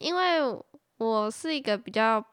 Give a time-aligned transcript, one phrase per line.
[0.00, 0.40] 因为
[0.96, 2.24] 我是一个比较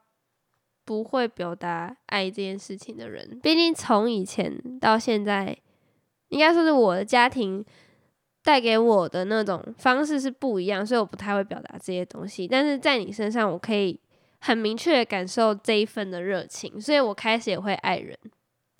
[0.84, 5.56] 不会表达爱这件事情的人，毕竟从以前到现在，
[6.28, 7.62] 应该说是我的家庭
[8.42, 12.48] 带给我的那种方式是不一样，所以我不太会表达这些东西。
[12.48, 14.00] 但是在你身上，我可以
[14.40, 18.18] 很明确的感受这一份的热情，所以我开始也会爱人。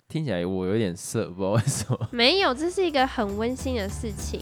[0.08, 2.08] 听起来我有点色，不知道为什么。
[2.10, 4.40] 没有，这是一个很温馨的事情。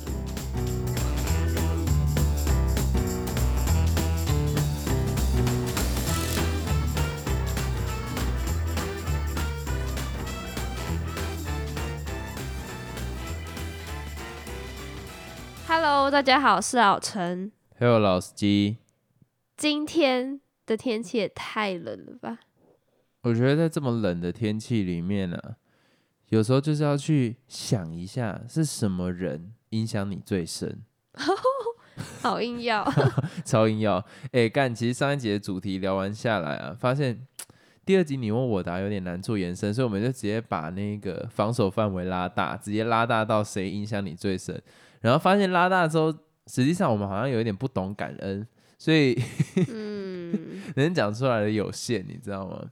[15.89, 17.53] Hello，大家好，我是老陈。
[17.79, 18.79] Hello，老司机，
[19.57, 22.41] 今天的天气也太冷了吧？
[23.21, 25.41] 我觉得在这么冷的天气里面呢、
[26.31, 30.83] 有时候就是要去想一下是什么人影响你最深。
[32.21, 32.85] 好硬要，
[33.47, 34.75] 超硬要，哎、干！
[34.75, 37.25] 其实上一集的主题聊完下来啊，发现
[37.85, 44.61] 第二集你问我答有点难做延伸，所以我们就直接把那个防守范围拉大，直接拉大到谁影响你最深。
[45.01, 46.13] 然后发现拉大之后，
[46.47, 48.47] 实际上我们好像有一点不懂感恩，
[48.79, 49.17] 所以
[49.69, 52.71] 嗯， 能讲出来的有限，你知道吗？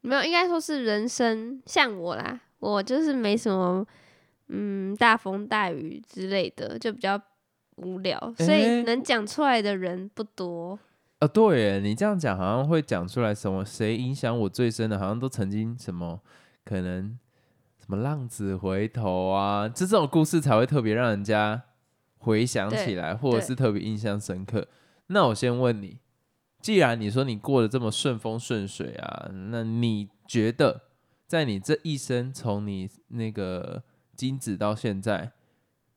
[0.00, 3.86] 没有，应该说是人生像我啦，我就是没什么
[4.48, 7.20] 嗯大风大雨之类的，就比较
[7.76, 10.78] 无聊，所以能讲出来的人不多。
[11.20, 13.64] 啊，对耶，你这样讲好像会讲出来什么？
[13.64, 14.98] 谁影响我最深的？
[14.98, 16.20] 好像都曾经什么
[16.64, 17.16] 可能
[17.82, 21.60] 什么浪子回头啊，就这种故事才会特别让人家
[22.18, 24.68] 回想起来，或者是特别印象深刻。
[25.08, 25.98] 那我先问你，
[26.60, 30.82] 既然你说你过得这么顺风顺水啊，那你觉得
[31.26, 33.82] 在你这一生，从你那个
[34.14, 35.32] 精子到现在，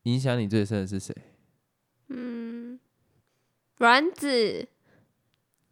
[0.02, 1.14] 影响你最深的是谁？
[2.08, 2.80] 嗯，
[3.78, 4.68] 卵子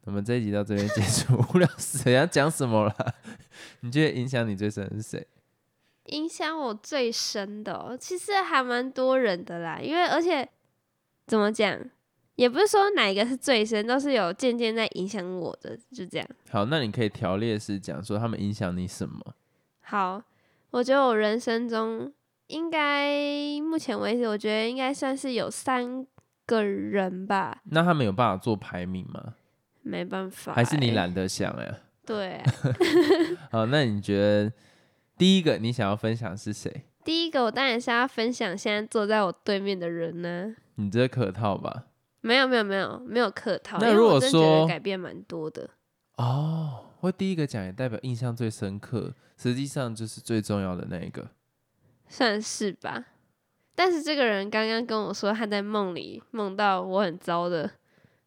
[0.05, 3.15] 我们这一集到这边结束， 无聊死了，要讲什么了？
[3.81, 5.27] 你觉得影响你最深的是谁？
[6.07, 10.47] 影响我最深的哦、其实还蛮多人的啦，因为而且
[11.25, 11.79] 怎么讲，
[12.35, 16.27] 也不是说哪一个是最深，都是有渐渐在影响我的，就这样。
[16.49, 19.19] 好，那你可以条列式讲说他们影响你什么？
[19.81, 20.21] 好，
[20.71, 22.11] 我觉得我人生中
[22.47, 23.09] 应该
[23.61, 26.05] 目前为止，我觉得应该算是有三
[26.45, 29.33] 个人吧，那他们有办法做排名吗？
[29.81, 30.95] 没办法、还是你欸？
[30.95, 31.77] 懒得想呀？
[32.05, 32.43] 对啊、
[33.51, 34.51] 好，那你觉得
[35.17, 36.85] 第一个你想要分享是谁？
[37.03, 41.85] 第一个我当然是要分享现在坐在我对面的人呢、你这客套吧？
[42.21, 45.69] 没有没有没有没有客套，那如果说改变蛮多的。
[46.17, 51.27] 哦，会第一个讲也代表印象最深刻，实际上就是最重要的那一个。
[52.07, 53.05] 算是吧。
[53.75, 57.69] 但是这个人刚刚跟我说他在梦里梦到我很糟的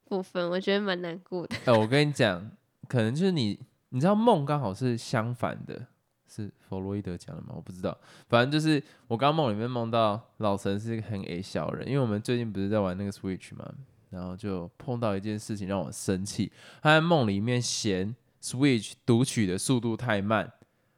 [0.05, 1.57] 部分，我觉得蛮难过的。
[1.65, 2.51] 哎、我跟你讲，
[2.87, 5.87] 可能就是你，你知道梦刚好是相反的，
[6.29, 7.55] 是弗洛伊德讲的吗？
[7.57, 7.97] 我不知道，
[8.29, 13.67] 反正就是我刚梦里面梦到老陈是一个很 A 小人，因为我们最近不是在玩那个 Switch 嘛，
[14.11, 16.53] 然后就碰到一件事情让我生气，
[16.83, 20.53] 他在梦里面嫌 Switch 读取的速度太慢，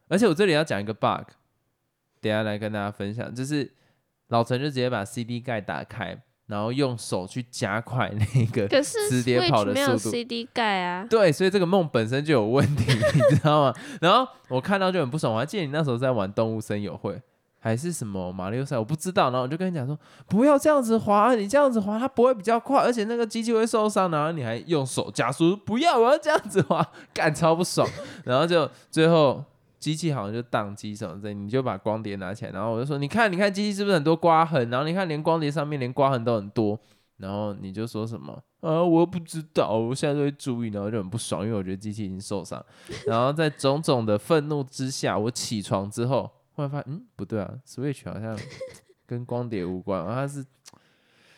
[0.08, 1.30] 而且我这里要讲一个 bug，
[2.20, 3.72] 等下来跟大家分享，就是
[4.28, 6.22] 老陈就直接把 CD 盖打开。
[6.50, 11.06] 然后用手去加快那个磁碟跑的没有速度 CD 盖啊。
[11.09, 13.75] 对，所以这个梦本身就有问题， 你知道吗？
[14.00, 17.22] 然后我看到就很不爽，我还记得你那时候在玩动物森友会
[17.61, 19.25] 还是什么马里奥赛，我不知道。
[19.25, 19.97] 然后我就跟你讲说，
[20.27, 24.11] 不要这样子滑，你这样子滑它不会比较快，而且那个机器会受伤。
[24.11, 27.87] 然后你还用手加速，不要，我要这样子滑，干超不爽。
[28.25, 29.44] 然后就最后
[29.80, 34.70] 机器好像就宕机什么的，你就把光碟拿起来，然后我就说，你看，你看机器是不是很多刮痕？
[34.70, 36.78] 然后你看连光碟上面连刮痕都很多。
[37.16, 38.32] 然后你就说什么？
[38.60, 42.64] 啊，我又不知道，我现在都会注意，然后就很不爽，因为我觉得机器已经受伤。
[43.06, 48.38] 然后在种种的愤怒之下，我起床之后，忽然发现，嗯，不对啊，Switch 好像
[49.04, 50.42] 跟光碟无关，然后它是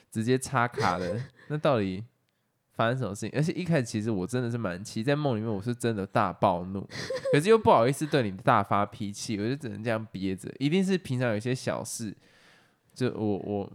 [0.09, 1.21] 直接插卡的。
[1.49, 2.05] 那到底
[2.75, 3.31] 发生什么事情？
[3.35, 6.81] 而且一开始其实我真的是蛮气，在梦里面我是真的大暴怒，
[7.33, 10.53] 可是又不好意思对你大发脾气，我就只能这样憋着。
[10.59, 12.15] 一定是平常有些小事，
[12.95, 13.71] 就我我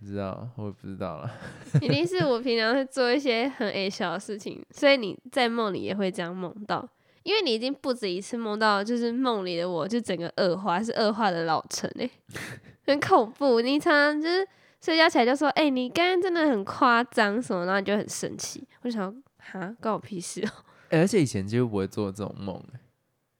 [0.00, 1.30] 不知道，我也不知道了。
[1.82, 6.88] 一定是我平常会做一些很 A 小的事情，所以你在梦里也会这样梦到，
[7.24, 12.08] 因为你已经不止一次梦到，就是梦里的我就整个恶化，是恶化的老陈哎、
[12.86, 13.60] 很恐怖。
[13.60, 14.46] 你常常就是
[14.80, 18.66] 睡觉起来就说，哎、你刚刚真的很夸张什么，然后你就很生气。
[18.82, 20.50] 我就想，哈，关我屁事哦、
[20.90, 22.80] 欸而且以前几乎不会做这种梦、欸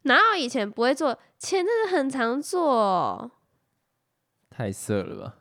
[0.03, 3.31] 哪有以前不会做，前阵子很常做哦、
[4.49, 5.35] 太色了吧？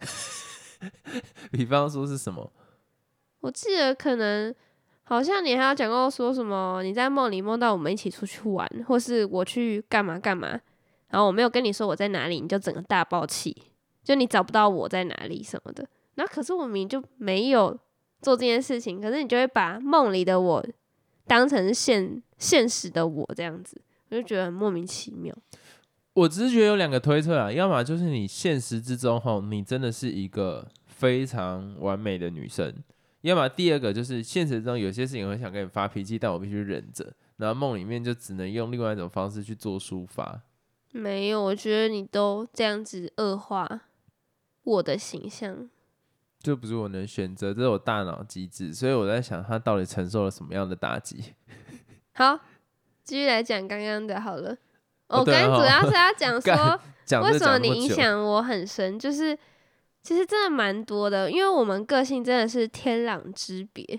[1.50, 2.52] 比方说是什么？
[3.40, 4.54] 我记得可能
[5.02, 10.48] 好像你还有讲过说什么你在梦里梦到我们一起出去玩，或是我去干嘛干嘛，
[11.08, 13.56] 然后我没有跟你说我在哪里，你就整个大爆气，
[14.08, 15.86] 就你找不到我在哪里什么的。
[16.14, 17.78] 那可是我明明就没有
[18.22, 20.66] 做这件事情，可是你就会把梦里的我
[21.26, 23.78] 当成现现实的我这样子，
[24.08, 25.36] 我就觉得很莫名其妙。
[26.14, 32.72] 我只是觉得有两个推测啊，要么就是你现实之中吼，你真的是一个非常完美的女生；
[33.20, 40.40] 要么第二个就是现实中有些事情我想跟你发脾气，但我必须忍着，然后梦里面就只能用另外一种方式去做抒发。
[40.92, 43.82] 没有，我觉得你都这样子恶化
[44.68, 45.68] 我的形象。
[46.40, 51.34] 就不是我能选择，这是我大脑机制，所以我在想他到底承受了什么样的打击。
[52.14, 52.38] 好，
[53.02, 54.56] 继续来讲刚刚的好了。
[55.08, 59.36] 我刚刚主要是要讲 说，讲为什么你影响我很深，就是
[60.02, 63.98] 其实真的蛮多的，因为我们个性真的是天壤之别，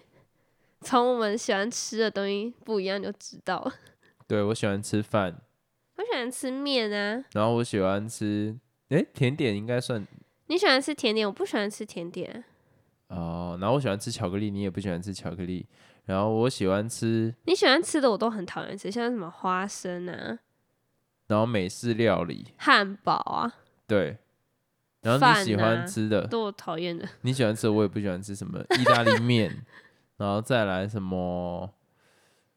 [0.81, 3.74] 从我们喜欢吃的东西不一样就知道了。
[4.27, 5.42] 对我喜欢吃饭，
[5.98, 8.57] 我喜欢吃面啊，然后我喜欢吃，
[8.89, 10.07] 诶，甜点应该算
[10.50, 12.44] 你喜欢吃甜点，我不喜欢吃甜点。
[13.07, 15.66] 啊、哦，然后我喜欢吃巧克力，你也不喜欢吃巧克力，
[16.06, 20.40] 然后我喜欢吃，你喜欢吃的我都很讨厌吃，像什么花生啊、
[21.28, 23.54] 然后美式料理，汉堡啊，
[23.86, 24.18] 对，
[25.01, 27.07] 然后你喜欢啊吃的，都我讨厌的。
[27.22, 29.63] 你喜欢吃的我也不喜欢吃什么意大利面，
[30.18, 31.72] 然后再来什么，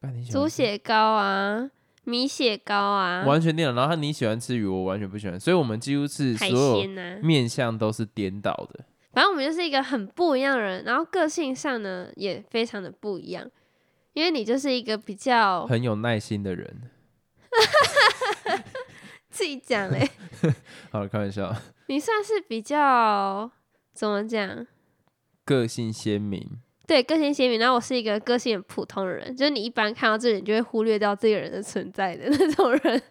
[0.01, 1.69] 干你喜欢吃猪血糕啊，
[2.03, 6.83] 米血糕啊，完全颠倒，然后你喜欢吃鱼，我完全不喜欢，所以我们几乎是海所有
[7.21, 8.85] 面相都是颠倒的。
[9.13, 13.49] 反正我们就是一个很不一样的人，然后个性上呢也非常的不一样。
[14.13, 16.81] 因为你就是一个比较很有耐心的人。
[19.29, 20.07] 自己讲嘞，
[20.91, 21.51] 好了，开玩笑，
[21.87, 23.49] 你算是比较
[23.91, 24.67] 怎么讲？
[25.43, 33.01] 个性鲜明，对，个性鲜明，然后我是一个个性很普通的人，就是你一般看到这个人，你就会忽略掉这个人的存在的 那种人。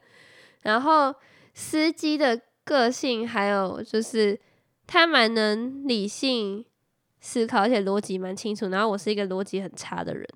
[0.62, 1.14] 然后
[1.54, 4.38] 司机的个性，还有就是
[4.86, 6.64] 他蛮能理性
[7.20, 8.68] 思考，而且逻辑蛮清楚。
[8.68, 10.26] 然后我是一个逻辑很差的人。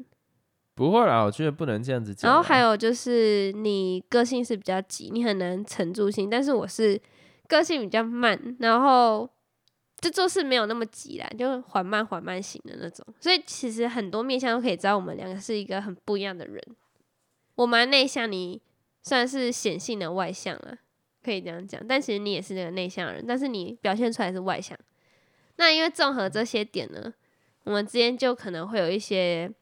[0.75, 2.35] 不会啦，我觉得不能这样子讲啊。
[2.35, 7.01] 然后还有就是你个性是比较急，你很难沉住心，但是我是
[7.49, 9.29] 个性比较慢，然后
[10.07, 13.05] 就做事没有那么急啦，就缓慢缓慢型的那种。
[13.19, 16.63] 所以其实很多面向都可以知道我们两个是一个很不一样的人。
[17.57, 18.63] 我蛮内向，你
[19.03, 20.79] 算是显性的外向了，
[21.25, 21.85] 可以这样讲。
[21.89, 24.79] 但其实你也是那个内向人，但是你表现出来是外向。
[25.57, 27.13] 那因为综合这些点呢，
[27.65, 29.53] 我们之间就可能会有一些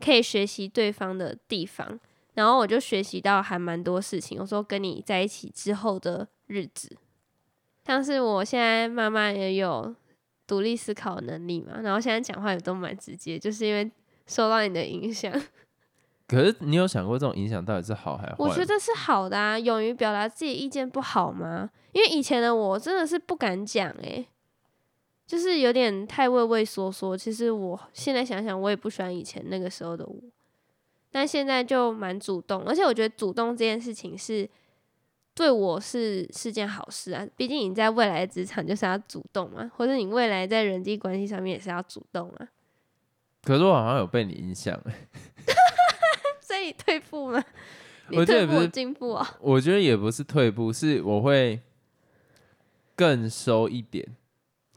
[0.00, 2.00] 可以学习对方的地方，
[2.34, 4.38] 然后我就学习到还蛮多事情。
[4.38, 6.96] 有时候跟你在一起之后的日子，
[7.84, 9.94] 像是我现在慢慢也有
[10.46, 13.90] 独立思考能力嘛，然后现在讲话也都蛮直接，就是因为
[14.26, 15.32] 受到你的影响。
[16.28, 18.36] 可是你有想过这种影响到底是好还是坏？
[18.38, 21.70] 我觉得是好的啊，勇于表达自己意见不好吗？
[21.92, 24.26] 因为以前的我真的是不敢讲诶、
[25.26, 27.14] 就是有点太畏畏缩缩。
[27.16, 30.14] 其实我现在想想，我也不喜欢以前那个时候的我，
[31.10, 34.48] 但现在就蛮主动，而且我觉得主动这件事情是
[35.34, 37.26] 对我是是件好事啊。
[37.36, 42.48] 毕竟你在未来的职场就是要主动嘛，或者你未来在人际关系上面也是要主动啊。
[43.42, 45.08] 可是我好像有被你影响、欸，
[46.40, 47.42] 所以你退步吗？
[48.08, 51.60] 你我觉得也不是退步进步啊、我觉得也不是退步，是我会
[52.94, 54.06] 更收一点。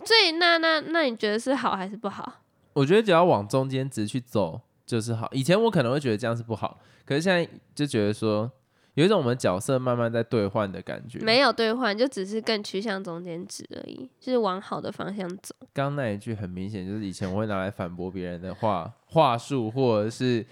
[0.05, 2.41] 所以那那那你觉得是好还是不好？
[2.73, 5.27] 我觉得只要往中间值去走就是好。
[5.31, 8.51] 以前我可能会觉得这样是不好，可是现在就觉得说
[8.95, 11.19] 有一种我们角色慢慢在兑换的感觉。
[11.19, 15.53] 没有兑换，就只是更趋向中间值而已，就是往好的方向走。
[15.73, 20.45] 刚刚那一句很明显就是以前我会拿来反驳别人的话话术，或者是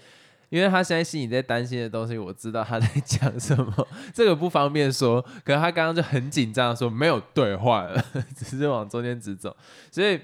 [0.50, 5.20] 因为他现在心里在担心的东西，我知道他在讲什么， 这个不方便说。
[5.42, 8.04] 可是他刚刚就很紧张地说没有兑换了，
[8.36, 9.56] 只是往中间值走。
[9.90, 10.20] 所以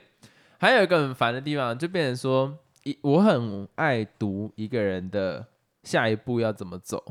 [0.58, 5.46] 还有一个很烦的地方，就变成说，一我很爱读一个人的
[5.82, 7.02] 下一步要怎么走，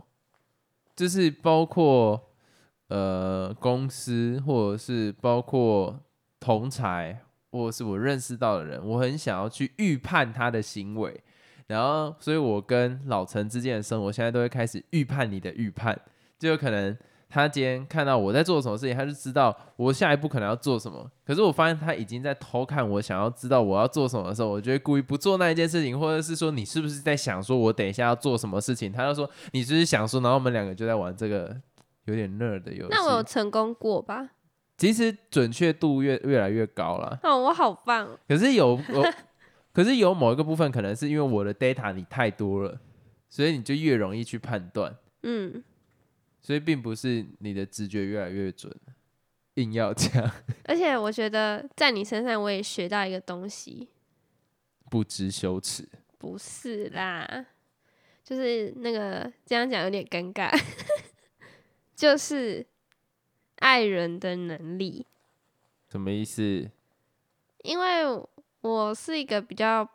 [0.99, 2.21] 就是包括
[2.89, 5.97] 呃公司，或者是包括
[6.41, 7.17] 同才，
[7.51, 11.23] 或者是我认识到的人，我很想要去预判他的行为，
[11.67, 15.97] 然后，所以我跟老陈之间的生活，现在都会开始预判你的预判，
[16.37, 16.97] 就有可能
[17.29, 21.09] 他今天看到我在做什么事情，他就知道我下一步可能要做什么。
[21.23, 28.91] 可是我发现他已经在偷看我，想要知道我要做什么的时候，我就会故意不做那一件事情，或者是说你是不是在想说我等一下要做什么事情？
[28.91, 31.55] 他就说你是不是想说，然后我们两个就在玩这个
[32.05, 32.89] 有点 nerd 的游戏。
[32.89, 34.31] 那我有成功过吧？
[34.77, 37.19] 其实准确度越越来越高了。
[37.21, 38.17] 哦，我好棒哦！
[38.27, 39.13] 可是有我
[39.73, 42.79] 可是有某一个部分可能是因为我的 data 你太多了，
[43.29, 45.61] 所以你就越容易去判断，嗯，
[46.49, 48.75] 所以并不是你的直觉越来越准，
[49.53, 50.31] 硬要这样
[50.65, 53.87] 而且我觉得在你身上我也学到一个东西，
[54.89, 55.87] 不知羞耻。
[56.17, 57.45] 不是啦，
[58.23, 60.51] 就是那个这样讲有点尴尬，
[61.95, 62.65] 就是
[63.57, 65.05] 爱人的能力。
[65.87, 66.67] 什么意思？
[67.61, 68.05] 因为
[68.61, 69.87] 我是一个比较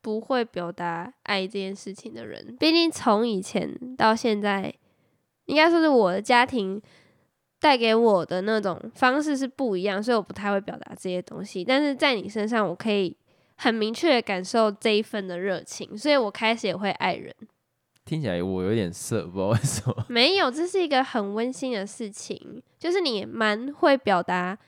[0.00, 4.74] 不会表达爱这件事情的人，毕竟从以前到现在，
[5.50, 6.80] 应该说是我的家庭
[7.58, 11.64] 带给我的那种方式是不一样，所以我不太会表达这些东西。
[11.64, 13.16] 但是在你身上，我可以
[13.56, 17.34] 很明确的感受这一份的热情，所以我开始也会爱人。
[18.06, 20.04] 听起来我有点色，不知道为什么。
[20.08, 24.58] 没有，这是一个很温馨的事情，就是你蛮会表达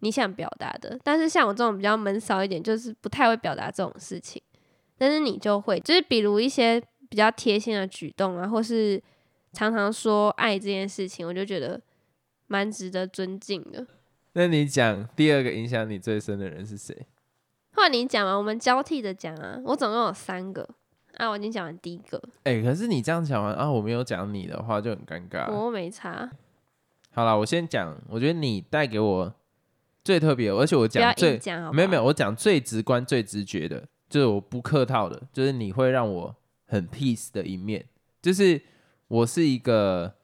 [0.00, 4.42] 你想表达的，但是像我这种比较闷骚一点，就是不太会表达这种事情，
[4.98, 9.00] 但是你就会，就是比如一些比较贴心的举动啊，或是
[9.52, 11.80] 常常说爱这件事情，我就觉得
[12.46, 13.86] 蛮值得尊敬的。
[14.32, 17.06] 那你讲第二个影响你最深的人是谁？
[17.72, 20.68] 换你讲啊，我们交替着讲啊，我总共有三个
[21.14, 25.50] 啊，我已经讲完第一个，哎、可是你这样讲完啊，我没有讲你的话就很尴尬。
[25.50, 26.30] 我又没差，
[27.12, 29.34] 好了，我先讲，我觉得你带给我
[30.04, 31.40] 最特别，而且我讲最？
[31.72, 36.34] 没有没有，我讲最直观、最直觉的，就是我不客套的，就是你会让我
[36.66, 37.84] 很 peace 的一面，
[38.22, 38.60] 就是
[39.10, 40.14] 我是一个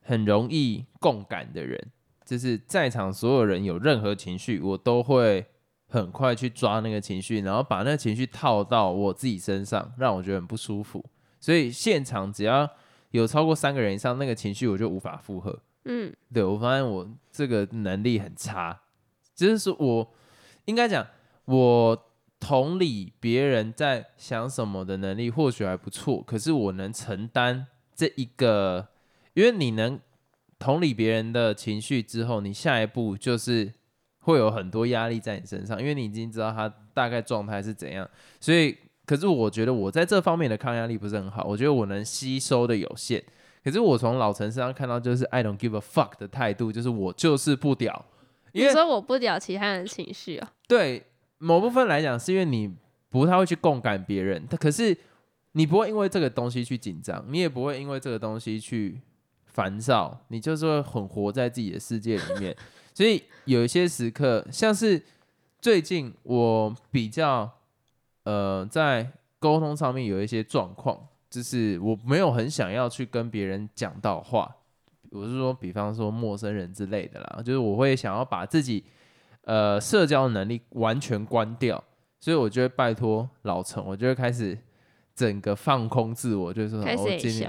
[0.00, 1.78] 很容易共感的人，
[2.24, 5.44] 就是在场所有人有任何情绪，我都会
[5.86, 11.04] 很快去抓那个情绪，然后把那个情绪套到我自己身上，让我觉得很不舒服。
[11.38, 12.66] 所以现场只要
[13.10, 15.60] 有超过三个人以上，那个情绪我就无法负荷。
[15.84, 18.80] 嗯对我发现我这个能力很差，
[19.34, 20.14] 就是说我
[20.64, 21.06] 应该讲
[21.44, 22.10] 我
[22.40, 27.66] 同理别人在想什么的能力或许还不错，可是我能承担
[28.02, 28.88] 这一个，
[29.34, 30.00] 因为你能
[30.58, 33.72] 同理别人的情绪之后，你下一步就是
[34.18, 43.22] 会有很多压力在你身上，因为你已经知道他大概状态是怎样，所以可是我觉得我在这方面的抗压力不是很好，我觉得我能吸收的有限。
[43.62, 48.04] 可是我从老陈身上看到，就是 I don't give a fuck 的态度，就是我就是不屌，
[48.50, 51.04] 因为你说我不屌其他人的情绪哦、对
[51.38, 52.74] 某部分来讲，是因为你
[53.10, 54.96] 不太会去共感别人，但可是
[55.52, 59.00] 你不会因为这个东西去紧张，你也不会因为这个东西去
[59.44, 62.56] 烦躁，你就是会很活在自己的世界里面。
[62.94, 65.02] 所以有一些时刻，像是
[65.60, 67.50] 最近我比较
[68.24, 74.54] 呃在沟通上面有一些状况，就是我没有很想要去跟别人讲到话，
[75.10, 78.84] 我是说，比方说陌生人之类的啦，就是我会想要把自己
[79.44, 81.82] 呃社交能力完全关掉，
[82.20, 84.56] 所以我就会拜托老陈，我就会开始
[85.14, 87.48] 整个放空自我，就是说，我今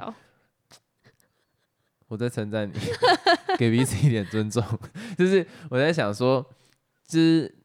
[2.07, 2.73] 我在称赞你，
[3.57, 4.63] 给彼此一点尊重。
[5.17, 6.45] 就是我在想说，
[7.07, 7.55] 就是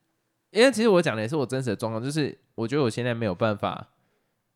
[0.51, 3.89] 因为其实我讲的也是我真实的状况，就是我觉得我现在没有办法，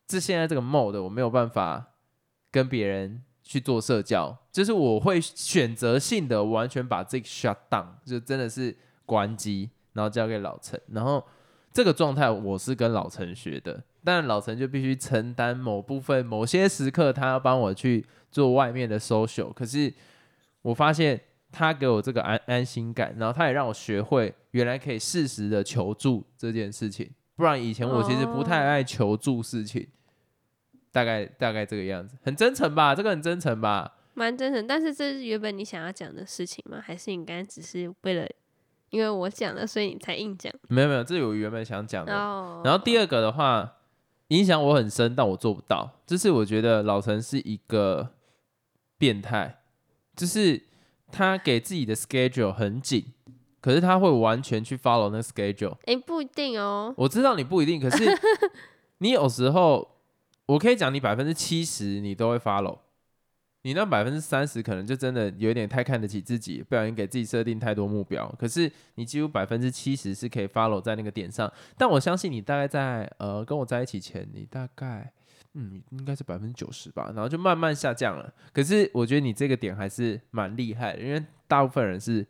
[0.07, 1.93] 这现在这个 mode 我没有办法
[2.49, 11.23] 跟别人去做社交，就是我会选择性的完全把这个 shut down，就真的是关机，然后交给老陈，然后
[11.71, 19.93] 这个状态我是跟老陈学的，但老陈就必须承担某部分某些时刻，他要帮我去做外面的 social，可是
[20.61, 21.19] 我发现
[21.51, 29.87] 他给我这个安安心感，然后他也让我学会原来可以适时的求助这件事情，不然以前我其实不太爱求助事情，
[30.91, 32.93] 大概大概这个样子，很真诚吧？
[32.93, 33.95] 这个很真诚吧？
[34.15, 34.67] 蛮真诚。
[34.67, 36.79] 但是这是原本你想要讲的事情吗？
[36.83, 38.27] 还是你刚才只是为了
[38.89, 40.53] 因为我讲了，所以你才硬讲？
[40.69, 42.15] 没有没有，这是我原本想讲的。
[42.15, 43.77] 哦，然后第二个的话，
[44.37, 45.89] 影响我很深，但我做不到。
[46.07, 48.13] 就是我觉得老陈是一个
[48.97, 49.59] 变态，
[50.15, 50.61] 就是
[51.11, 53.05] 他给自己的 schedule 很紧，
[53.61, 55.77] 可是他会完全去 follow 那 schedule。
[55.85, 56.93] 诶，不一定哦。
[56.97, 58.05] 我知道你不一定，可是
[58.99, 59.87] 你有时候，
[60.47, 62.79] 我可以讲你百分之七十你都会 follow，
[63.63, 68.27] 你那百分之三十可能就真的有点太看得起自己，不小心给自己设定太多目标。
[68.37, 75.11] 可是你几乎百分之七十是可以 follow 在那个点上，但我相信你大概在呃跟我在一起前，你大概
[75.53, 78.33] 嗯应该是百分之九十吧，然后就慢慢下降了。
[78.51, 82.25] 可是我觉得你这个点还是蛮厉害的，因为大部分人是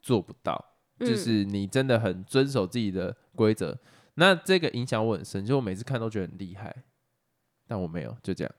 [0.00, 0.72] 做不到。
[0.98, 3.78] 就嗯是你真的很遵守自己的规则，
[4.14, 6.74] 那这个影响我很深，就我每次看都觉得很厉害，
[7.66, 8.54] 但我没有，就这样。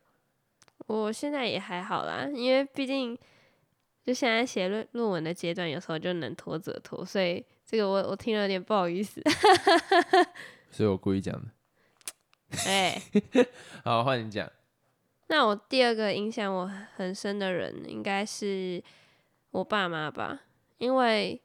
[0.87, 3.17] 我现在也还好啦，因为毕竟
[4.03, 9.21] 就现在写论论文的阶段，有时候就能拖则拖，所以这个我我听了有点不好意思。
[10.71, 11.47] 所以我故意讲的。
[12.65, 13.01] 哎、
[13.83, 14.49] 好，换你讲。
[15.27, 18.81] 那我第二个影响我很深的人，应该是
[19.51, 20.39] 我爸妈吧，
[20.77, 21.41] 因为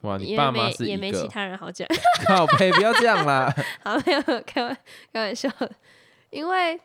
[0.00, 1.86] 哇，你也爸妈是也没其他人好讲。
[2.24, 3.54] 靠背，不要这样啦。
[3.84, 4.74] 好，没有开玩
[5.12, 5.70] 开玩笑的，
[6.30, 6.80] 因为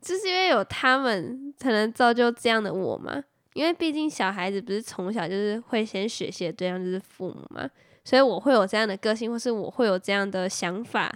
[0.00, 3.22] 就是因为有他们才能造就这样的我嘛。
[3.54, 7.66] 因为毕竟小孩子不是从小就是会先学习的对象就是父母嘛，
[8.04, 11.10] 所以我会有这样的个性，或是我会有这样的想法，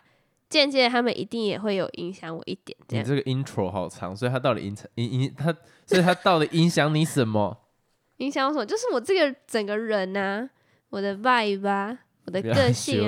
[0.49, 2.75] 间接他们一定也会有影响我一点。
[2.89, 7.59] 这样你这个 intro 好长，所以他到底影响影影他，所以他到底影响你什么？
[8.17, 8.65] 影响我什么？
[8.65, 10.49] 就是我这个整个人呐、
[10.89, 13.07] 我的 vibe 啊，我的个性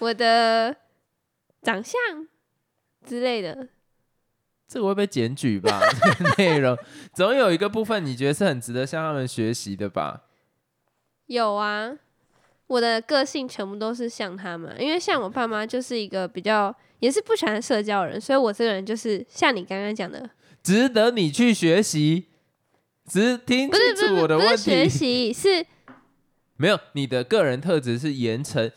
[0.00, 0.76] 我的
[1.62, 1.98] 长相
[3.06, 3.68] 之类的。
[4.70, 5.80] 这个会被检举吧？
[5.90, 6.78] 这个内容
[7.12, 10.22] 总有一个部分你觉得是很值得向他们学习的吧？
[11.26, 11.90] 有啊，
[12.68, 20.30] 我的个性全部都是像他们，因为像我爸妈就是一个比较也是不喜欢社交人，所以我这个人就是像你刚刚讲的，
[20.62, 22.26] 值得你去学习。
[23.08, 25.66] 只是听清楚我的问不是学，习，是
[26.56, 28.70] 没有你的个人特质是延承，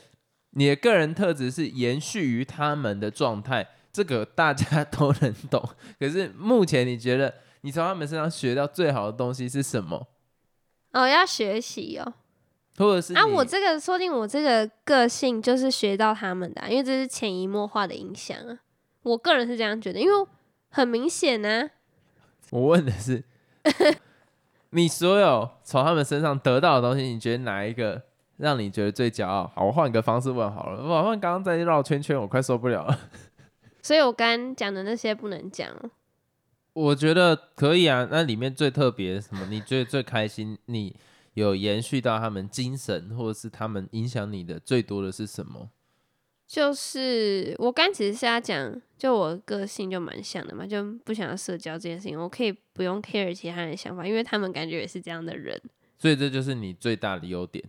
[0.51, 5.63] 你的个人特质是延续于他们的状态，这个大家都能懂。
[5.97, 10.07] 可是目前你觉得你从他们身上学到最好的东西是什么？
[10.91, 12.03] 哦要学习哦。
[12.03, 12.13] 啊，
[12.79, 18.59] 或者是啊我这个说定我这个个性就是学到他们的啊、因为这是潜移默化的影响啊。
[19.03, 20.27] 我个人是这样觉得，因为
[20.69, 21.69] 很明显呢、
[22.49, 23.23] 我问的是，
[24.71, 28.01] 你所有从他们身上得到的东西，你觉得哪一个
[28.37, 29.51] 让你觉得最骄傲？
[29.55, 30.81] 好，我换个方式问好了。
[30.81, 32.99] 我好像刚刚在绕圈圈，我快受不了了。
[33.83, 35.91] 所以我刚刚讲的那些不能讲哦。
[36.73, 39.45] 我觉得可以啊，那里面最特别的什么？
[39.51, 40.57] 你觉得最开心？
[40.65, 40.95] 你
[41.35, 45.69] 有延续到他们精神，或者是他们影响你的最多的是什么？
[46.47, 55.59] 就是我刚其实是要讲，就我个性就蛮像的嘛，就不想要社交这件事情，我可以不用 care 其他人的想法，因为他们感觉也是这样的人，
[55.97, 57.63] 所以这就是你最大的优点，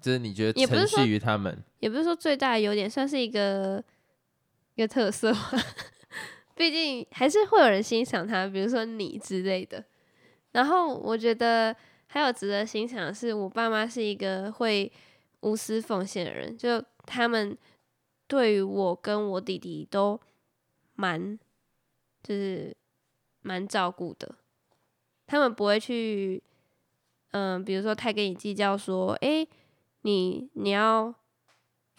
[0.00, 1.62] 就是你觉得承也不是说于他们。
[1.80, 3.82] 也不是说最大的优点，算是一个
[4.80, 5.52] 一个特色吧。
[6.56, 9.84] 毕竟还是会有人欣赏他，比如说你之类的。
[10.52, 14.90] 然后我觉得还有值得欣赏的是，我爸妈是一个会
[15.40, 17.56] 无私奉献的人，就他们
[18.26, 20.18] 对于我跟我弟弟都
[20.94, 21.38] 蛮
[22.22, 22.74] 就是
[23.42, 24.34] 蛮照顾的，
[25.26, 26.42] 他们不会去
[27.32, 29.46] 嗯，比如说太跟你计较说，诶，
[30.02, 31.14] 你你要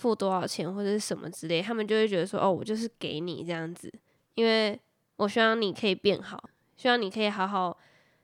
[0.02, 3.92] 付多少钱或者是什么之类，他们就会觉得说，哦，我就是给你这样子，
[4.34, 4.80] 因为
[5.18, 6.44] 我希望你可以变好，
[6.76, 7.78] 希望你可以好好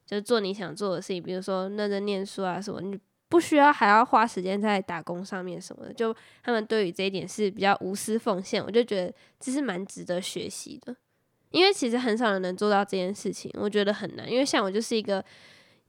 [0.05, 10.95] 就是做你想做的事情，比如说认真念书啊什么，你不需要还要花时间在打工上面什么的，就他们对于这一点是比较无私奉献，我就觉得这是蛮值得学习的，
[11.51, 15.23] 因为其实很少人能做到这件事情，我觉得很难，因为像我就是一个。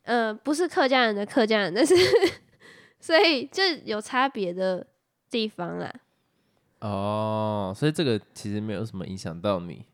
[0.05, 1.95] 呃，不是客家人的客家人，但是
[2.99, 4.87] 所以就有差别的
[5.31, 5.93] 地方啦。
[6.81, 9.85] 哦，所以这个其实没有什么影响到你。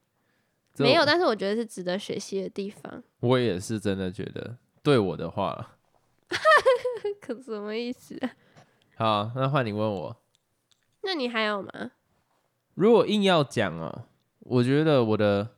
[0.78, 3.02] 没有，但是我觉得是值得学习的地方。
[3.20, 5.76] 我也是真的觉得，对我的话，
[7.20, 8.30] 可什么意思啊？
[8.96, 10.16] 好，那换你问我。
[11.02, 11.92] 那你还有吗？
[12.74, 14.06] 如果硬要讲哦，
[14.40, 15.48] 我觉得我的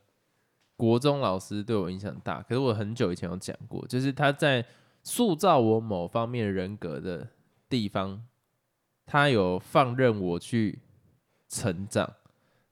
[0.76, 4.66] 国中老师对我影响大，可是我很久以前有讲过，就是他在
[5.02, 7.28] 塑造我某方面人格的
[7.70, 8.22] 地方，
[9.06, 10.80] 他有放任我去
[11.48, 12.14] 成长，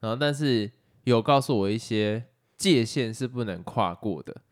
[0.01, 0.71] 然后但是
[1.05, 2.25] 有告诉我一些
[2.57, 4.43] 界限是不能跨过的，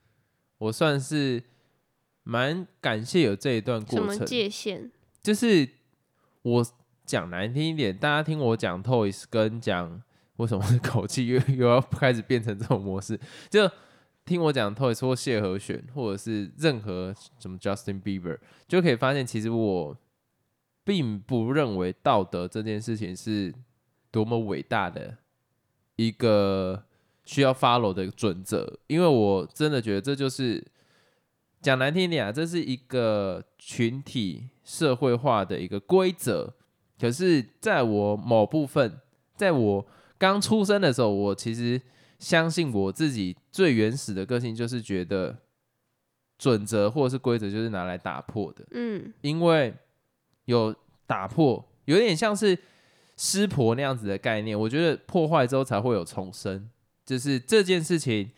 [0.58, 1.42] 我算是
[2.22, 4.24] 蛮感谢有这一段过什么程。
[4.24, 4.90] 界限？
[5.20, 5.68] 就是
[6.42, 6.66] 我
[7.04, 10.02] 讲难听一点，大家听我讲 Toys 跟讲
[10.36, 13.18] 为什么是口气又又要开始变成这种模式，
[13.50, 13.68] 就
[14.24, 19.96] 听我讲 Toys 或谢和弦，或者是任何什么 Justin Bieber，就可以发现其实我
[20.84, 23.54] 并不认为道德这件事情是
[24.10, 25.18] 多么伟大的
[25.96, 26.84] 一个
[27.24, 30.64] 需要 follow 的准则，因为我真的觉得这就是
[31.60, 36.54] 讲难听点啊，这是一个群体社会化的一个规则。
[37.00, 39.00] 可是，在我某部分，
[39.36, 39.86] 在我
[40.18, 41.80] 刚出生的时候，我其实
[42.20, 45.36] 相信我自己最原始的个性，就是觉得
[46.38, 48.64] 准则或者是规则就是拿来打破的。
[48.70, 49.74] 嗯，因为
[50.46, 50.74] 有
[51.06, 52.58] 打破，有点像是
[53.16, 54.58] 湿婆那样子的概念。
[54.58, 56.68] 我觉得破坏之后才会有重生，
[57.04, 58.30] 就是这件事情，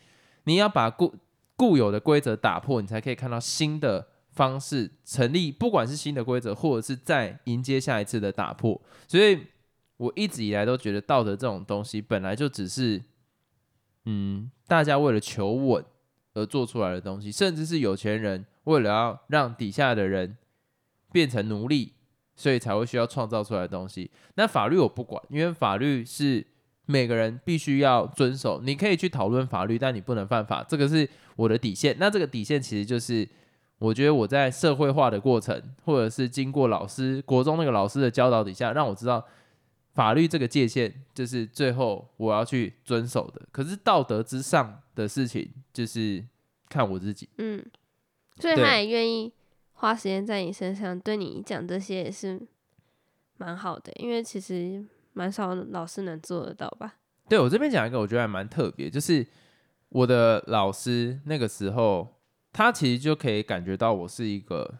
[0.43, 1.15] 你要把固
[1.55, 5.51] 固有的规则打破，你才可以看到新的方式成立。
[5.51, 8.79] 不管是新的规则，或者是再迎接下一次的打破。
[9.07, 9.39] 所以
[9.97, 13.01] 我一直以来都觉得道德这种东西本来就只是
[14.03, 15.83] 嗯，大家为了求稳
[16.33, 20.37] 而做出来的东西，甚至是有钱人为了要让底下的人
[21.11, 21.93] 变成奴隶，
[22.35, 24.09] 所以才会需要创造出来的东西。
[24.35, 26.45] 那法律我不管，因为法律是
[26.85, 28.61] 每个人必须要遵守。
[28.61, 31.95] 你可以去讨论法律，但你不能犯法，这个是我的底线。
[31.99, 33.27] 那这个底线其实就是，
[33.79, 39.25] 我觉得我在社会化的过程，或者是经过老师国中那个老师的教导底下，让我知道。
[39.93, 43.41] 法律这个界限，就是最后我要去遵守的。
[43.49, 46.21] 可是道德之上的事情，就是
[46.67, 47.29] 看我自己。
[47.37, 47.65] 嗯，
[48.37, 49.31] 所以他也愿意
[49.85, 52.41] 花时间在你身上，对你讲这些也是
[53.37, 56.95] 蛮好的，因为其实蛮少老师能做得到吧。
[57.29, 59.23] 对我这边讲一个，我觉得还蛮特别，就是
[59.89, 62.15] 我的老师那个时候，
[62.51, 64.79] 他其实就可以感觉到我是一个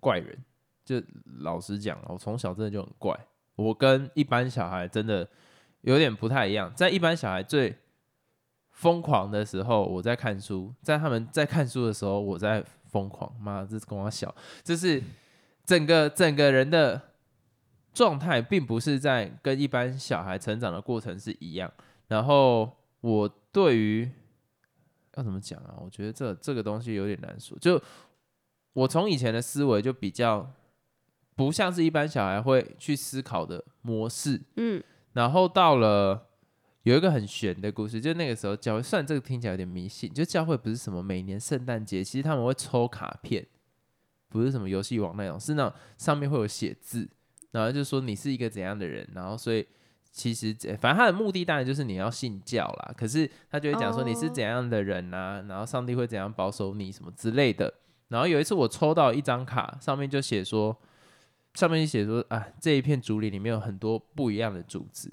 [0.00, 0.38] 怪人。
[0.84, 1.02] 就
[1.38, 3.18] 老实讲，我从小真的就很怪，
[3.54, 5.26] 我跟一般小孩真的
[5.80, 6.70] 有点不太一样。
[6.76, 7.74] 在一般小孩最
[8.70, 12.62] 疯狂的时候，我在看书；在他们在看书的时候，我在
[12.96, 13.30] 疯狂。
[13.38, 15.02] 妈，这是跟我小，就是
[15.66, 16.98] 整个整个人的
[17.92, 21.70] 状态，并不是在跟一般小孩成长的过程是一样。
[22.08, 24.10] 然后我对于
[25.16, 25.74] 要怎么讲啊？
[25.78, 27.58] 我觉得这这个东西有点难说。
[27.58, 27.78] 就
[28.72, 30.50] 我从以前的思维就比较
[31.34, 34.82] 不像是一般小孩会去思考的模式，嗯，
[35.12, 36.28] 然后到了
[36.86, 43.44] 有一个很玄的故事，就那个时候教会，虽然这个听起来有点迷信，就教会不是什么每年圣诞节，其实他们会抽卡片，
[44.28, 47.08] 不是什么游戏王那种，是那种上面会有写字，
[47.50, 49.66] 然后就说你是一个怎样的人，然后所以
[50.12, 57.74] 其实反正他的目的当然就是你要信教啦，可是他就会讲说你是怎样的人啊，然后上帝会怎样保守你什么之类的。
[58.06, 60.80] 然后有一次我抽到一张卡，上面就写说，
[61.54, 65.12] 上面就写说啊，这一片竹林里面有很多不一样的竹子，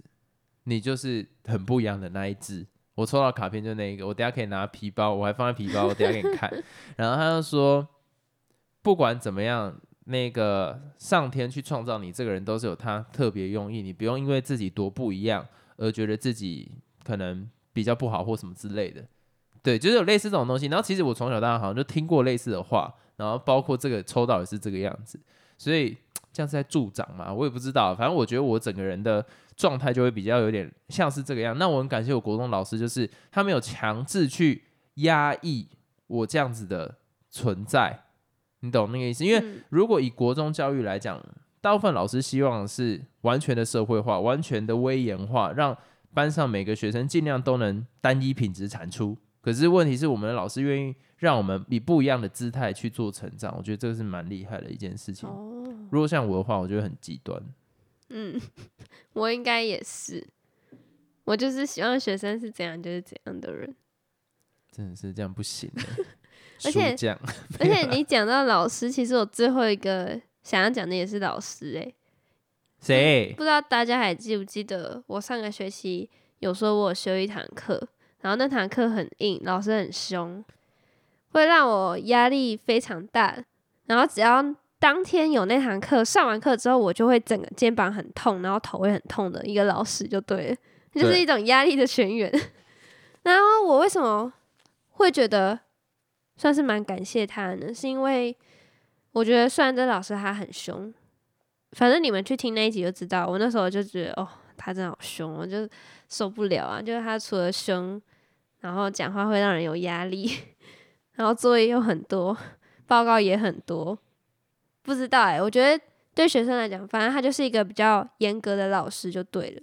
[0.66, 2.66] 你就是很不一样的那一只。
[2.96, 6.52] 我抽到卡片就那一个，我等下可以拿皮包，我还放在皮包，我等下给你看。
[6.96, 7.88] 然后他就说，
[8.84, 15.44] 不管怎么样，那个上天去创造你这个人都是有他特别用意，你不用因为自己多不一样
[15.78, 16.72] 而觉得自己
[17.04, 19.04] 可能比较不好或什么之类的。
[19.64, 20.68] 对，就是有类似这种东西。
[20.68, 25.20] 然后其实我从小到大好像就听过类似的话，然后包括这个抽到也是这个样子，
[25.58, 25.98] 所以
[26.32, 27.34] 这样是在助长嘛？
[27.34, 31.58] 我也不知道，反正我觉得我整个人的状态就会比较有点像是这个样。
[31.58, 34.64] 那我很感谢我国中老师，就是他没有强制去
[34.96, 35.68] 压抑
[36.08, 36.96] 我这样子的
[37.30, 38.04] 存在，
[38.60, 39.26] 你懂那个意思？
[39.26, 41.24] 因为嗯如果以国中教育来讲，
[41.62, 45.76] 大部分老师希望是完全的社会化、完全的威严化，让
[46.14, 49.18] 班上每个学生尽量都能单一品质产出。
[49.42, 55.28] 可是问题是我们的老师愿意让我们以不一样的姿态去做成长，我觉得这个是蛮厉害的一件事情。
[55.28, 57.42] 哦，如果像我的话，我觉得很极端。
[58.16, 58.40] 嗯，
[59.14, 60.24] 我应该也是，
[61.24, 63.76] 我就是希望学生是怎样就是怎样的人。
[64.72, 65.82] 真的是这样不行的
[66.66, 66.96] 而且
[67.60, 71.96] 而且你讲到老师，其实我最后一个想要讲的也是老师诶、
[72.80, 77.88] 谁不知道大家还记不记得，我上个学期有说我有修一堂课，
[78.22, 80.44] 然后那堂课很硬，老师很凶，
[81.32, 83.44] 会让我压力非常大。
[83.86, 84.42] 然后只要
[84.84, 90.58] 当天有那堂课，上完课之后，我就会整个肩膀很痛，然后头会很痛的一个老师就对了，
[90.94, 92.30] 就是一种压力的泉源。
[93.24, 94.34] 然后我为什么
[94.90, 95.58] 会觉得
[96.36, 97.74] 算是蛮感谢他呢？
[97.74, 98.36] 是因为
[99.14, 100.94] 我觉得虽然这老师他很凶，
[101.72, 105.66] 反正你们去听那一集就知道，我那时候就觉得哦，他真的好凶，我就
[106.10, 106.82] 受不了啊！
[106.82, 108.02] 就是他除了凶，
[108.60, 110.30] 然后讲话会让人有压力，
[111.16, 112.38] 然后作业又很多，
[112.86, 113.98] 报告也很多，
[114.84, 119.62] 不知道哎、我觉得对学生来讲，反正他就是一个比较严格的老师就对了。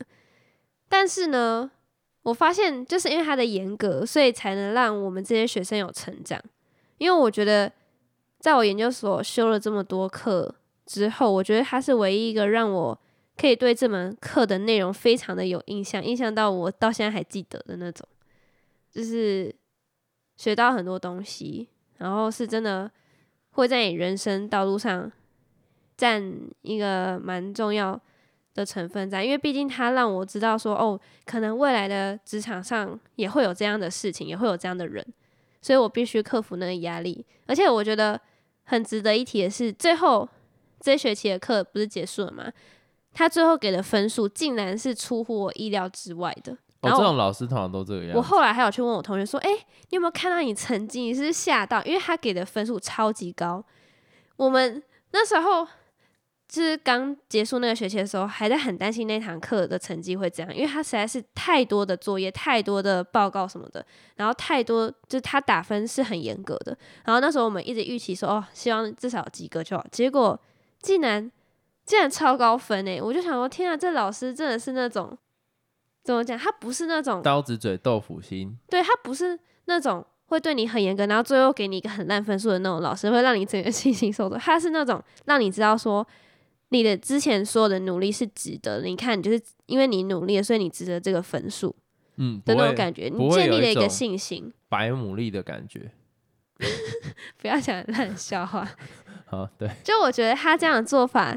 [0.88, 1.70] 但是呢，
[2.22, 6.42] 我发现就是因为他的严格，所以才能让我们这些学生有成长。
[6.98, 7.70] 因为我觉得，
[8.38, 10.54] 在我研究所修了这么多课
[10.86, 12.98] 之后，我觉得他是唯一一个让我
[13.36, 18.06] 可以对这门课的内容非常的有印象，印象到我到现在还记得的那种，
[18.90, 19.54] 就是
[20.36, 22.90] 学到很多东西，然后是真的
[23.60, 25.10] 会在你人生道路上
[25.96, 28.00] 占一个蛮重要
[28.54, 35.06] 的成分在，因为毕竟他让我知道说，哦，可能未来的职场上也会有这样的事情，也会有这样的人，
[35.62, 37.24] 所以我必须克服那个压力。
[37.46, 38.20] 而且我觉得
[38.64, 40.28] 很值得一提的是，最后
[40.80, 42.50] 这学期的课不是结束了吗？
[43.12, 46.56] 他最后给的分数竟然是出乎我意料之外的。
[46.80, 48.16] 哦，然后这种老师通常都这个样。
[48.16, 49.50] 我后来还有去问我同学说：“哎、
[49.90, 51.00] 你有没有看到你成绩？
[51.02, 51.84] 你是不是吓到？
[51.84, 53.64] 因为他给的分数超级高。
[54.36, 55.66] 我们那时候
[56.48, 63.84] 就是刚结束那个学期的时候，还在很担心那堂课的成绩会怎样，因为他实在是太多的作业、太多的报告什么的，
[64.16, 66.76] 然后太多就是他打分是很严格的。
[67.04, 69.84] 然后那时候我们一直预期说，哦，希望至少及格就好。
[69.92, 70.40] 结果
[70.80, 71.30] 竟然
[71.84, 73.00] 竟然超高分诶！
[73.00, 75.16] 我就想说，天啊，这老师真的是那种
[76.04, 76.38] 怎么讲？
[76.38, 84.38] 他不是那种刀子嘴豆腐心，对他不是那种会对你很严格，然后最后给你一个很烂分数的那种老师，会让你整个 信心受挫。
[84.38, 86.06] 他是那种让你知道说。
[86.72, 91.74] 你的之前所有的努力是值得的，你看，你就是因为你努力了，所以你值得这个分数，
[92.14, 95.90] 嗯，的那种感觉，你建立了一个信心，白努力的感觉。
[97.38, 98.70] 不要讲烂笑话。
[99.26, 101.36] 好，对，就我觉得他这样的做法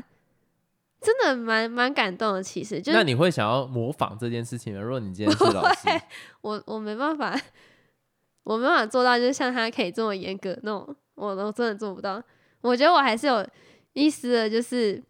[1.03, 2.41] 真的蛮蛮感动的。
[2.41, 4.81] 其实，就那你会想要模仿这件事情吗？
[4.81, 5.89] 如果你今天是老师，
[6.41, 7.37] 我我没办法，
[8.43, 12.23] 我没办法做到，就是像他可以这么严格那种，我我真的做不到。
[12.61, 13.45] 我觉得我还是有
[13.93, 15.03] 意思的，就是。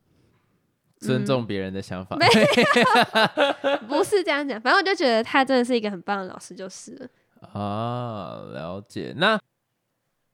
[1.00, 2.16] 尊重别人的想法，
[3.90, 4.58] 不是这样讲。
[4.62, 7.10] 反正我就觉得他真的是一个很棒的老师，就是了。
[7.52, 9.14] 啊，了解。
[9.18, 9.38] 那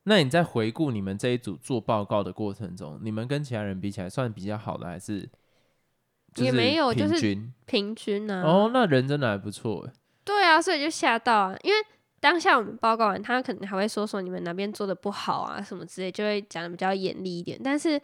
[0.04, 5.28] 那你在回顾你们这一组做报告的过程中，你们跟其他人比起来，算比较好的还是？
[6.44, 8.42] 也没有，就是平均平均啊。
[8.44, 9.88] 哦，那人真的还不错。
[10.24, 11.80] 对啊，所以就吓到啊，因为
[12.20, 17.60] 当下我们报告完，他可能还会说说你们哪边做的不好啊，什么之类，就会讲的比较严厉一点。
[17.64, 18.02] 但是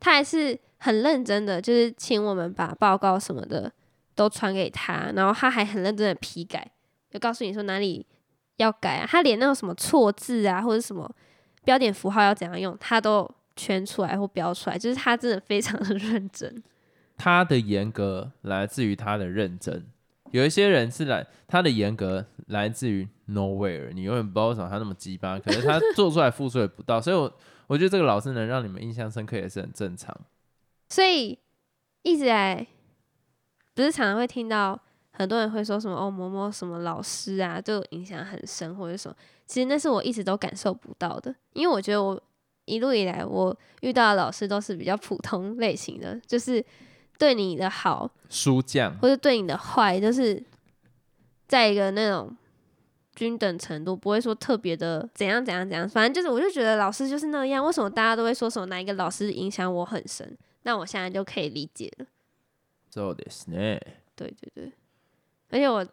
[0.00, 0.58] 他还是。
[0.78, 3.72] 很认真的，就是请我们把报告什么的
[4.14, 6.70] 都传给他，然后他还很认真的批改，
[7.10, 8.04] 就告诉你说哪里
[8.58, 9.06] 要改啊。
[9.10, 11.10] 他连那种什么错字啊，或者什么
[11.64, 16.62] 标点符号要怎样用，他都圈出来或标出来，就是他真的非常的 认真。
[17.16, 19.84] 他的严格来自于他的认真，
[20.30, 27.32] 有一些人是来他的严格来自于 nowhere，你永远不知道为什么他那么鸡巴，可是他做出来付出也不到，所以我
[27.66, 30.16] 我觉得这个老师能让你们印象深刻也是很正常。
[30.88, 31.38] 所以
[32.02, 32.66] 一直来，
[33.74, 39.16] 不是常常会听到很多人会说什么哦，某某什么老师啊，就影响很深，或者什么。
[39.46, 42.20] 其实那是我一直都感受不到的，因为我觉得我
[42.66, 46.64] 一路以来我遇到的老师都是比较普通类型的，就是
[47.17, 50.41] 对你的好，书匠，或者对你的坏，就是
[51.47, 52.35] 在一个那种
[53.13, 55.87] 均等程度，不会说特别的怎样怎样怎样。
[55.87, 57.63] 反正就是，我就觉得老师就是那样。
[57.63, 60.37] 为什么大家都会说什么哪一个老师影响我很深？
[60.63, 62.05] 那我现在就可以理解了。
[62.93, 63.79] そうですね。
[64.15, 64.71] 对对对，
[65.49, 65.85] 而且我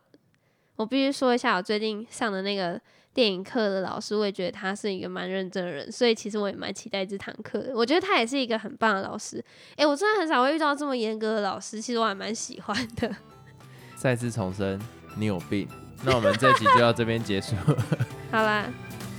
[0.77, 2.81] 我必须说一下，我最近上的那个
[3.13, 7.71] 电影课的老师，我也觉得他是一个蛮认真的人，所以其实我也蛮期待这堂课的。
[7.76, 9.43] 我觉得他也是一个很棒的老师。
[9.76, 13.10] 哎，我真的很少会遇到这么严格的老师，其实我还蛮喜欢的。
[13.95, 14.80] 再次重申，
[15.15, 15.67] 你有病。
[16.04, 17.56] 那我们这集就到这边结束。
[18.32, 18.65] 好啦，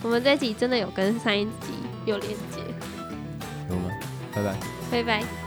[0.03, 1.73] 我们这集真的有跟上一集
[2.05, 2.61] 有连接。
[3.71, 3.91] 有吗？
[4.35, 4.57] 拜拜。
[4.91, 5.44] 拜拜。